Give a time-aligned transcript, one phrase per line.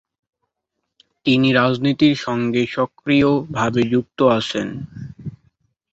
[1.25, 4.67] তিনি রাজনীতির সঙ্গে সক্রিয় ভাবে যুক্ত আছেন।